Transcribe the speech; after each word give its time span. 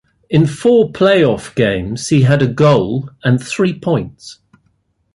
In 0.31 0.47
four 0.47 0.91
playoff 0.91 1.53
games, 1.53 2.09
he 2.09 2.23
had 2.23 2.41
a 2.41 2.47
goal 2.47 3.11
and 3.23 3.39
three 3.39 3.77
points. 3.77 4.39